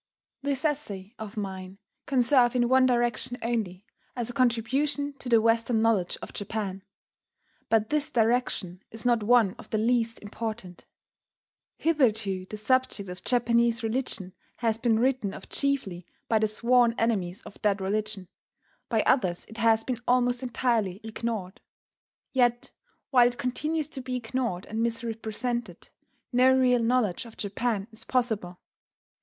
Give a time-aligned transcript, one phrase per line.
[0.41, 3.85] This essay of mine can serve in one direction only
[4.15, 6.81] as a contribution to the Western knowledge of Japan.
[7.69, 10.85] But this direction is not one of the least important.
[11.77, 17.43] Hitherto the subject of Japanese religion has been written of chiefly by the sworn enemies
[17.43, 18.27] of that religion:
[18.89, 21.61] by others it has been almost entirely ignored.
[22.33, 22.71] Yet
[23.11, 25.89] while it continues to be ignored and misrepresented,
[26.33, 28.59] no real knowledge of Japan is possible.